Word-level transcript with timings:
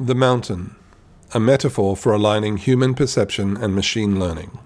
The 0.00 0.14
Mountain, 0.14 0.76
a 1.34 1.40
metaphor 1.40 1.96
for 1.96 2.12
aligning 2.12 2.56
human 2.56 2.94
perception 2.94 3.56
and 3.56 3.74
machine 3.74 4.20
learning. 4.20 4.56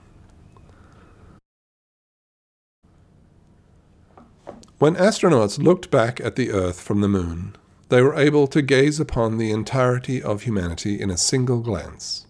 When 4.78 4.94
astronauts 4.94 5.58
looked 5.58 5.90
back 5.90 6.20
at 6.20 6.36
the 6.36 6.50
Earth 6.50 6.82
from 6.82 7.00
the 7.00 7.08
Moon, 7.08 7.56
they 7.88 8.02
were 8.02 8.14
able 8.14 8.46
to 8.48 8.60
gaze 8.60 9.00
upon 9.00 9.38
the 9.38 9.50
entirety 9.50 10.22
of 10.22 10.42
humanity 10.42 11.00
in 11.00 11.10
a 11.10 11.16
single 11.16 11.60
glance. 11.60 12.26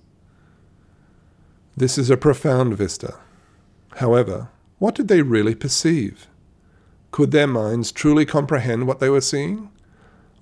This 1.77 1.98
is 1.98 2.09
a 2.09 2.16
profound 2.16 2.77
vista. 2.77 3.19
However, 3.96 4.50
what 4.79 4.95
did 4.95 5.09
they 5.09 5.23
really 5.23 5.57
perceive? 5.57 6.29
Could 7.11 7.32
their 7.32 7.48
minds 7.48 7.91
truly 7.91 8.25
comprehend 8.25 8.87
what 8.87 9.00
they 9.00 9.11
were 9.11 9.21
seeing? 9.21 9.73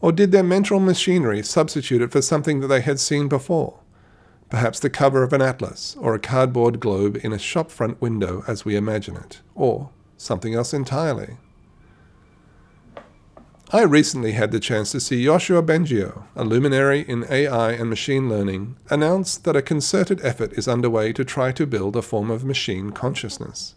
Or 0.01 0.13
did 0.13 0.33
their 0.33 0.43
mental 0.43 0.81
machinery 0.81 1.43
substitute 1.43 2.01
it 2.03 2.11
for 2.11 2.23
something 2.23 2.61
that 2.61 2.69
they 2.69 2.81
had 2.81 2.99
seen 2.99 3.29
before? 3.29 3.79
Perhaps 4.49 4.81
the 4.81 4.91
cover 4.91 5.23
of 5.23 5.33
an 5.33 5.43
atlas, 5.43 5.97
or 6.01 6.15
a 6.15 6.19
cardboard 6.19 6.81
globe 6.81 7.19
in 7.23 7.33
a 7.33 7.39
shop 7.39 7.71
front 7.71 8.01
window 8.01 8.43
as 8.49 8.65
we 8.65 8.77
imagine 8.77 9.17
it, 9.17 9.41
or 9.55 9.91
something 10.17 10.55
else 10.55 10.75
entirely. 10.75 11.37
I 13.73 13.83
recently 13.83 14.33
had 14.33 14.51
the 14.51 14.59
chance 14.59 14.91
to 14.91 15.01
see 15.01 15.25
Yoshua 15.25 15.65
Bengio, 15.65 16.25
a 16.35 16.43
luminary 16.43 17.03
in 17.03 17.25
AI 17.31 17.71
and 17.71 17.89
machine 17.89 18.29
learning, 18.29 18.77
announce 18.89 19.37
that 19.37 19.55
a 19.55 19.63
concerted 19.63 20.21
effort 20.25 20.53
is 20.55 20.67
underway 20.67 21.13
to 21.13 21.25
try 21.25 21.53
to 21.53 21.69
build 21.69 21.95
a 21.95 22.03
form 22.03 22.33
of 22.33 22.45
machine 22.45 22.91
consciousness. 22.91 23.77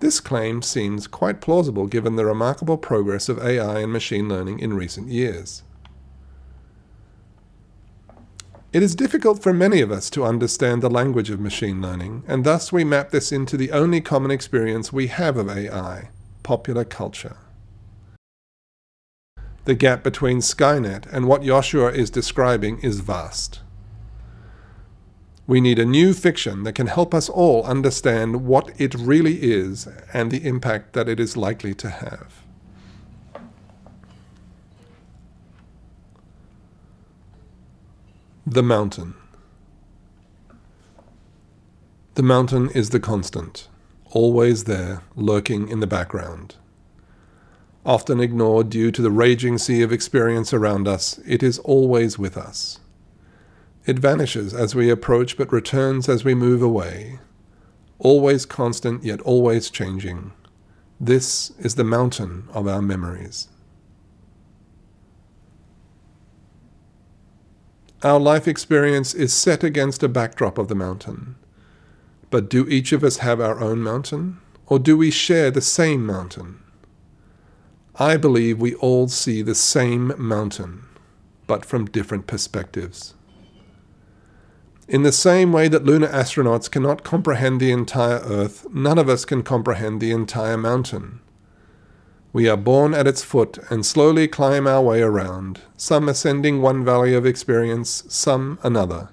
This 0.00 0.20
claim 0.20 0.62
seems 0.62 1.06
quite 1.06 1.40
plausible 1.40 1.86
given 1.86 2.16
the 2.16 2.24
remarkable 2.24 2.78
progress 2.78 3.28
of 3.28 3.38
AI 3.38 3.80
and 3.80 3.92
machine 3.92 4.28
learning 4.28 4.60
in 4.60 4.74
recent 4.74 5.08
years. 5.08 5.62
It 8.72 8.82
is 8.82 8.94
difficult 8.94 9.42
for 9.42 9.52
many 9.52 9.80
of 9.80 9.90
us 9.90 10.10
to 10.10 10.24
understand 10.24 10.82
the 10.82 10.90
language 10.90 11.30
of 11.30 11.40
machine 11.40 11.80
learning, 11.80 12.22
and 12.28 12.44
thus 12.44 12.70
we 12.70 12.84
map 12.84 13.10
this 13.10 13.32
into 13.32 13.56
the 13.56 13.72
only 13.72 14.00
common 14.00 14.30
experience 14.30 14.92
we 14.92 15.06
have 15.06 15.36
of 15.36 15.48
AI 15.48 16.10
popular 16.42 16.84
culture. 16.84 17.36
The 19.64 19.74
gap 19.74 20.02
between 20.02 20.38
Skynet 20.38 21.06
and 21.12 21.26
what 21.26 21.42
Yoshua 21.42 21.94
is 21.94 22.08
describing 22.08 22.78
is 22.80 23.00
vast. 23.00 23.60
We 25.48 25.62
need 25.62 25.78
a 25.78 25.86
new 25.86 26.12
fiction 26.12 26.64
that 26.64 26.74
can 26.74 26.88
help 26.88 27.14
us 27.14 27.30
all 27.30 27.64
understand 27.64 28.44
what 28.44 28.70
it 28.78 28.94
really 28.94 29.50
is 29.50 29.88
and 30.12 30.30
the 30.30 30.46
impact 30.46 30.92
that 30.92 31.08
it 31.08 31.18
is 31.18 31.38
likely 31.38 31.72
to 31.72 31.88
have. 31.88 32.42
The 38.46 38.62
Mountain 38.62 39.14
The 42.14 42.22
mountain 42.22 42.68
is 42.74 42.90
the 42.90 43.00
constant, 43.00 43.68
always 44.10 44.64
there, 44.64 45.02
lurking 45.16 45.70
in 45.70 45.80
the 45.80 45.86
background. 45.86 46.56
Often 47.86 48.20
ignored 48.20 48.68
due 48.68 48.90
to 48.90 49.00
the 49.00 49.10
raging 49.10 49.56
sea 49.56 49.80
of 49.80 49.92
experience 49.92 50.52
around 50.52 50.86
us, 50.86 51.18
it 51.26 51.42
is 51.42 51.58
always 51.60 52.18
with 52.18 52.36
us. 52.36 52.80
It 53.88 53.98
vanishes 53.98 54.52
as 54.52 54.74
we 54.74 54.90
approach 54.90 55.38
but 55.38 55.50
returns 55.50 56.10
as 56.10 56.22
we 56.22 56.34
move 56.34 56.60
away. 56.60 57.20
Always 57.98 58.44
constant 58.44 59.02
yet 59.02 59.18
always 59.22 59.70
changing. 59.70 60.32
This 61.00 61.52
is 61.58 61.76
the 61.76 61.84
mountain 61.84 62.50
of 62.52 62.68
our 62.68 62.82
memories. 62.82 63.48
Our 68.02 68.20
life 68.20 68.46
experience 68.46 69.14
is 69.14 69.32
set 69.32 69.64
against 69.64 70.02
a 70.02 70.08
backdrop 70.08 70.58
of 70.58 70.68
the 70.68 70.74
mountain. 70.74 71.36
But 72.28 72.50
do 72.50 72.68
each 72.68 72.92
of 72.92 73.02
us 73.02 73.16
have 73.18 73.40
our 73.40 73.58
own 73.58 73.78
mountain? 73.78 74.36
Or 74.66 74.78
do 74.78 74.98
we 74.98 75.10
share 75.10 75.50
the 75.50 75.62
same 75.62 76.04
mountain? 76.04 76.62
I 77.94 78.18
believe 78.18 78.60
we 78.60 78.74
all 78.74 79.08
see 79.08 79.40
the 79.40 79.54
same 79.54 80.12
mountain, 80.18 80.84
but 81.46 81.64
from 81.64 81.86
different 81.86 82.26
perspectives. 82.26 83.14
In 84.88 85.02
the 85.02 85.12
same 85.12 85.52
way 85.52 85.68
that 85.68 85.84
lunar 85.84 86.08
astronauts 86.08 86.70
cannot 86.70 87.04
comprehend 87.04 87.60
the 87.60 87.70
entire 87.70 88.20
Earth, 88.20 88.66
none 88.72 88.96
of 88.96 89.06
us 89.06 89.26
can 89.26 89.42
comprehend 89.42 90.00
the 90.00 90.12
entire 90.12 90.56
mountain. 90.56 91.20
We 92.32 92.48
are 92.48 92.56
born 92.56 92.94
at 92.94 93.06
its 93.06 93.22
foot 93.22 93.58
and 93.68 93.84
slowly 93.84 94.28
climb 94.28 94.66
our 94.66 94.80
way 94.80 95.02
around, 95.02 95.60
some 95.76 96.08
ascending 96.08 96.62
one 96.62 96.86
valley 96.86 97.12
of 97.12 97.26
experience, 97.26 98.04
some 98.08 98.58
another. 98.62 99.10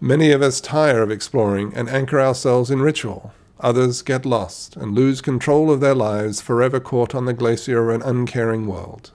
Many 0.00 0.32
of 0.32 0.42
us 0.42 0.60
tire 0.60 1.02
of 1.02 1.10
exploring 1.10 1.72
and 1.76 1.88
anchor 1.88 2.20
ourselves 2.20 2.68
in 2.68 2.82
ritual. 2.82 3.32
Others 3.60 4.02
get 4.02 4.26
lost 4.26 4.76
and 4.76 4.92
lose 4.92 5.20
control 5.20 5.70
of 5.70 5.78
their 5.78 5.94
lives, 5.94 6.40
forever 6.40 6.80
caught 6.80 7.14
on 7.14 7.26
the 7.26 7.32
glacier 7.32 7.88
of 7.88 7.94
an 7.94 8.02
uncaring 8.02 8.66
world. 8.66 9.12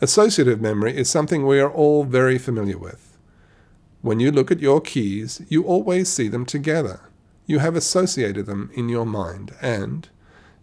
Associative 0.00 0.60
memory 0.60 0.96
is 0.96 1.10
something 1.10 1.44
we 1.44 1.58
are 1.58 1.70
all 1.70 2.04
very 2.04 2.38
familiar 2.38 2.78
with. 2.78 3.18
When 4.00 4.20
you 4.20 4.30
look 4.30 4.52
at 4.52 4.60
your 4.60 4.80
keys, 4.80 5.42
you 5.48 5.64
always 5.64 6.08
see 6.08 6.28
them 6.28 6.46
together. 6.46 7.00
You 7.46 7.58
have 7.58 7.74
associated 7.74 8.46
them 8.46 8.70
in 8.74 8.88
your 8.88 9.06
mind, 9.06 9.54
and, 9.60 10.08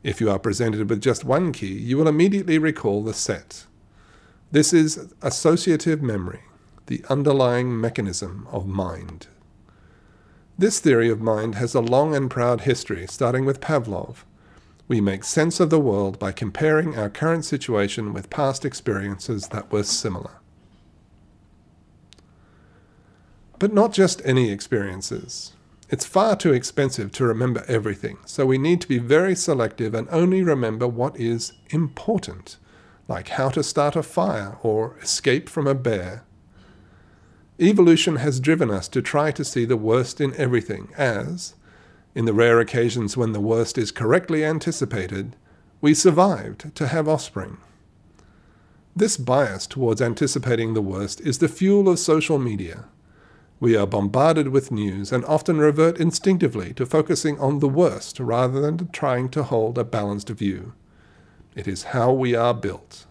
if 0.04 0.22
you 0.22 0.30
are 0.32 0.40
presented 0.40 0.90
with 0.90 1.02
just 1.02 1.26
one 1.26 1.52
key, 1.52 1.74
you 1.74 1.98
will 1.98 2.08
immediately 2.08 2.58
recall 2.58 3.04
the 3.04 3.14
set. 3.14 3.66
This 4.52 4.72
is 4.72 5.14
associative 5.22 6.02
memory, 6.02 6.44
the 6.86 7.04
underlying 7.10 7.82
mechanism 7.82 8.48
of 8.52 8.66
mind. 8.66 9.28
This 10.58 10.80
theory 10.80 11.10
of 11.10 11.20
mind 11.20 11.56
has 11.56 11.74
a 11.74 11.82
long 11.82 12.16
and 12.16 12.32
proud 12.32 12.62
history, 12.62 13.06
starting 13.08 13.44
with 13.44 13.60
Pavlov, 13.60 14.24
we 14.88 15.02
make 15.02 15.24
sense 15.24 15.60
of 15.60 15.70
the 15.70 15.80
world 15.80 16.20
by 16.20 16.32
comparing 16.32 16.98
our 16.98 17.10
current 17.10 17.44
situation 17.44 18.14
with 18.14 18.30
past 18.30 18.64
experiences 18.64 19.48
that 19.48 19.72
were 19.72 19.84
similar. 19.84 20.32
But 23.58 23.74
not 23.74 23.94
just 23.94 24.22
any 24.26 24.52
experiences. 24.52 25.54
It's 25.90 26.06
far 26.06 26.36
too 26.36 26.52
expensive 26.52 27.12
to 27.14 27.26
remember 27.26 27.64
everything, 27.68 28.18
so 28.26 28.46
we 28.46 28.58
need 28.58 28.82
to 28.82 28.88
be 28.88 28.98
very 28.98 29.36
selective 29.36 29.94
and 29.94 30.08
only 30.12 30.44
remember 30.44 30.88
what 30.88 31.20
is 31.20 31.54
important, 31.70 32.58
like 33.08 33.30
how 33.30 33.50
to 33.50 33.64
start 33.64 33.96
a 33.96 34.04
fire 34.04 34.58
or 34.62 34.98
escape 35.00 35.48
from 35.48 35.68
a 35.68 35.76
bear. 35.76 36.26
Evolution 37.60 38.18
has 38.18 38.40
driven 38.40 38.70
us 38.70 38.88
to 38.90 39.02
try 39.02 39.32
to 39.32 39.46
see 39.46 39.64
the 39.64 39.78
worst 39.78 40.20
in 40.20 40.36
everything 40.36 40.90
as, 40.98 41.56
in 42.16 42.24
the 42.24 42.34
rare 42.34 42.62
occasions 42.62 43.18
when 43.18 43.34
the 43.34 43.42
worst 43.42 43.78
is 43.78 43.92
correctly 43.92 44.44
anticipated, 44.44 45.36
we 45.82 45.94
survived 45.94 46.74
to 46.74 46.88
have 46.88 47.10
offspring. 47.10 47.58
This 48.96 49.18
bias 49.18 49.68
towards 49.68 50.02
anticipating 50.02 50.74
the 50.74 50.82
worst 50.82 51.20
is 51.20 51.40
the 51.40 51.50
fuel 51.50 51.90
of 51.90 52.00
social 52.00 52.40
media. 52.40 52.86
We 53.60 53.76
are 53.76 53.86
bombarded 53.86 54.48
with 54.48 54.72
news 54.72 55.12
and 55.12 55.26
often 55.26 55.58
revert 55.58 56.00
instinctively 56.00 56.74
to 56.76 56.86
focusing 56.86 57.38
on 57.40 57.60
the 57.60 57.68
worst 57.68 58.20
rather 58.20 58.62
than 58.62 58.88
trying 58.90 59.28
to 59.30 59.44
hold 59.44 59.78
a 59.78 59.84
balanced 59.84 60.30
view. 60.30 60.74
It 61.56 61.68
is 61.68 61.84
how 61.84 62.14
we 62.14 62.34
are 62.34 62.54
built. 62.54 63.06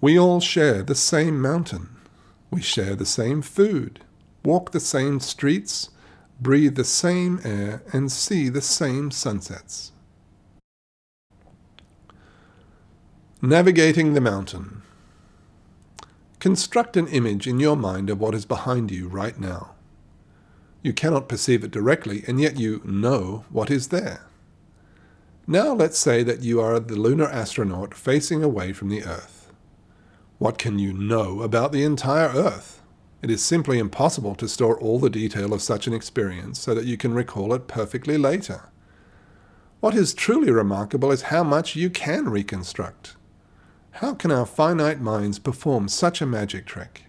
We 0.00 0.18
all 0.18 0.40
share 0.40 0.82
the 0.82 0.94
same 0.94 1.40
mountain. 1.40 1.90
We 2.50 2.62
share 2.62 2.94
the 2.94 3.06
same 3.06 3.42
food, 3.42 4.00
walk 4.44 4.70
the 4.70 4.80
same 4.80 5.20
streets, 5.20 5.90
breathe 6.40 6.76
the 6.76 6.84
same 6.84 7.40
air, 7.44 7.82
and 7.92 8.12
see 8.12 8.48
the 8.48 8.62
same 8.62 9.10
sunsets. 9.10 9.92
Navigating 13.42 14.14
the 14.14 14.20
mountain. 14.20 14.82
Construct 16.38 16.96
an 16.96 17.08
image 17.08 17.46
in 17.46 17.58
your 17.58 17.76
mind 17.76 18.10
of 18.10 18.20
what 18.20 18.34
is 18.34 18.44
behind 18.44 18.90
you 18.90 19.08
right 19.08 19.38
now. 19.38 19.72
You 20.82 20.92
cannot 20.92 21.28
perceive 21.28 21.64
it 21.64 21.72
directly, 21.72 22.22
and 22.28 22.40
yet 22.40 22.58
you 22.58 22.80
know 22.84 23.44
what 23.50 23.70
is 23.70 23.88
there. 23.88 24.22
Now 25.46 25.72
let's 25.72 25.98
say 25.98 26.22
that 26.22 26.42
you 26.42 26.60
are 26.60 26.78
the 26.78 26.94
lunar 26.94 27.28
astronaut 27.28 27.94
facing 27.94 28.44
away 28.44 28.72
from 28.72 28.88
the 28.88 29.02
Earth. 29.02 29.50
What 30.38 30.58
can 30.58 30.78
you 30.78 30.92
know 30.92 31.42
about 31.42 31.72
the 31.72 31.82
entire 31.82 32.28
Earth? 32.28 32.77
It 33.20 33.30
is 33.30 33.44
simply 33.44 33.78
impossible 33.78 34.34
to 34.36 34.48
store 34.48 34.78
all 34.78 35.00
the 35.00 35.10
detail 35.10 35.52
of 35.52 35.62
such 35.62 35.86
an 35.86 35.92
experience 35.92 36.60
so 36.60 36.74
that 36.74 36.86
you 36.86 36.96
can 36.96 37.14
recall 37.14 37.52
it 37.52 37.66
perfectly 37.66 38.16
later. 38.16 38.70
What 39.80 39.94
is 39.94 40.14
truly 40.14 40.50
remarkable 40.50 41.10
is 41.10 41.22
how 41.22 41.42
much 41.42 41.74
you 41.74 41.90
can 41.90 42.28
reconstruct. 42.28 43.16
How 43.92 44.14
can 44.14 44.30
our 44.30 44.46
finite 44.46 45.00
minds 45.00 45.40
perform 45.40 45.88
such 45.88 46.20
a 46.20 46.26
magic 46.26 46.66
trick? 46.66 47.04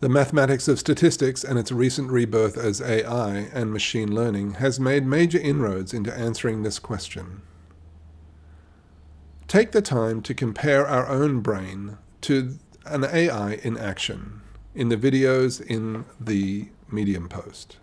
The 0.00 0.08
mathematics 0.08 0.68
of 0.68 0.78
statistics 0.78 1.42
and 1.42 1.58
its 1.58 1.72
recent 1.72 2.12
rebirth 2.12 2.56
as 2.56 2.80
AI 2.80 3.48
and 3.52 3.72
machine 3.72 4.14
learning 4.14 4.52
has 4.54 4.78
made 4.78 5.04
major 5.04 5.38
inroads 5.38 5.92
into 5.92 6.16
answering 6.16 6.62
this 6.62 6.78
question. 6.78 7.42
Take 9.48 9.72
the 9.72 9.82
time 9.82 10.22
to 10.22 10.34
compare 10.34 10.86
our 10.86 11.08
own 11.08 11.40
brain 11.40 11.98
to 12.20 12.58
an 12.90 13.04
AI 13.04 13.54
in 13.54 13.76
action 13.76 14.40
in 14.74 14.88
the 14.88 14.96
videos 14.96 15.60
in 15.60 16.04
the 16.20 16.68
Medium 16.90 17.28
post. 17.28 17.76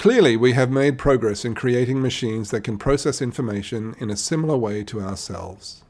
Clearly, 0.00 0.34
we 0.34 0.52
have 0.52 0.70
made 0.70 0.96
progress 0.96 1.44
in 1.44 1.54
creating 1.54 2.00
machines 2.00 2.50
that 2.50 2.64
can 2.64 2.78
process 2.78 3.20
information 3.20 3.94
in 3.98 4.08
a 4.08 4.16
similar 4.16 4.56
way 4.56 4.82
to 4.84 5.00
ourselves. 5.02 5.84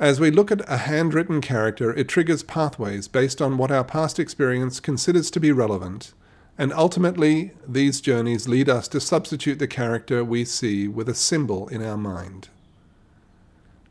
As 0.00 0.20
we 0.20 0.30
look 0.30 0.50
at 0.50 0.66
a 0.70 0.78
handwritten 0.78 1.42
character, 1.42 1.92
it 1.92 2.08
triggers 2.08 2.42
pathways 2.42 3.08
based 3.08 3.42
on 3.42 3.58
what 3.58 3.70
our 3.70 3.84
past 3.84 4.18
experience 4.18 4.80
considers 4.80 5.30
to 5.32 5.40
be 5.40 5.52
relevant, 5.52 6.14
and 6.58 6.72
ultimately, 6.72 7.52
these 7.66 8.00
journeys 8.00 8.48
lead 8.48 8.68
us 8.68 8.88
to 8.88 9.00
substitute 9.00 9.58
the 9.58 9.66
character 9.66 10.24
we 10.24 10.44
see 10.44 10.88
with 10.88 11.08
a 11.08 11.14
symbol 11.14 11.68
in 11.68 11.82
our 11.82 11.98
mind. 11.98 12.48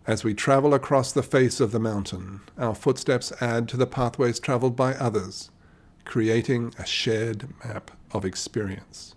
As 0.08 0.24
we 0.24 0.36
travel 0.36 0.74
across 0.74 1.12
the 1.12 1.24
face 1.24 1.60
of 1.60 1.72
the 1.72 1.80
mountain, 1.80 2.42
our 2.58 2.76
footsteps 2.76 3.34
add 3.42 3.68
to 3.70 3.78
the 3.78 3.88
pathways 3.88 4.40
traveled 4.40 4.76
by 4.76 4.94
others, 4.94 5.50
creating 6.06 6.74
a 6.78 6.86
shared 6.86 7.48
map 7.64 7.92
of 8.12 8.24
experience. 8.24 9.15